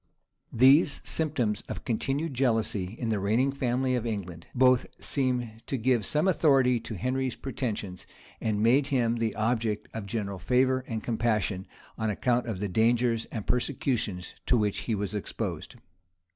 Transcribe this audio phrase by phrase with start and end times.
[0.51, 6.07] These symptoms of continued jealousy in the reigning family of England, both seemed to give
[6.07, 8.07] some authority to Henry's pretensions,
[8.41, 11.67] and made him the object of general favor and compassion,
[11.99, 15.75] on account of the dangers and persecutions to which he was exposed.